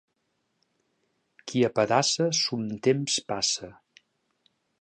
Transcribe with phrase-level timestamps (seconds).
[1.51, 3.73] Qui apedaça son temps passa.